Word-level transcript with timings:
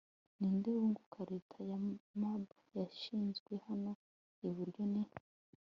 Ninde 0.39 0.69
wunguka 0.77 1.19
leta 1.31 1.57
ya 1.69 1.77
Mab 2.21 2.45
yashyizwe 2.79 3.53
hano 3.67 3.91
iburyo 4.47 4.83
ni 4.93 5.03